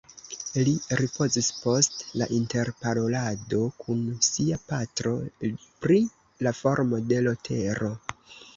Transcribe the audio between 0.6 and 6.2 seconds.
Li ripozis post la interparolado kun sia patro pri